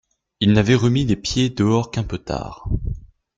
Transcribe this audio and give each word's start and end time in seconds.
Il 0.39 0.53
n’avait 0.53 0.73
remis 0.73 1.05
les 1.05 1.15
pieds 1.15 1.51
dehors 1.51 1.91
qu’un 1.91 2.03
peu 2.03 2.17
tard. 2.17 2.67